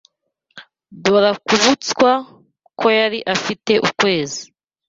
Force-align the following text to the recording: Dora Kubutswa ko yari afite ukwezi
Dora 1.03 1.31
Kubutswa 1.45 2.11
ko 2.79 2.87
yari 2.99 3.19
afite 3.33 3.73
ukwezi 3.87 4.41